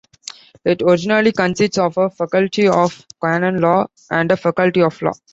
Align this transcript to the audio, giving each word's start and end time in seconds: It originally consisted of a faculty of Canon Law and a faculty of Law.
It 0.65 0.81
originally 0.81 1.31
consisted 1.31 1.79
of 1.79 1.95
a 1.95 2.09
faculty 2.09 2.67
of 2.67 3.05
Canon 3.23 3.61
Law 3.61 3.85
and 4.09 4.31
a 4.31 4.35
faculty 4.35 4.81
of 4.81 4.99
Law. 4.99 5.13